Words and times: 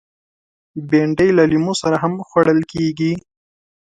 بېنډۍ 0.89 1.29
له 1.37 1.43
لیمو 1.51 1.73
سره 1.81 1.95
هم 2.03 2.13
خوړل 2.27 2.59
کېږي 2.71 3.11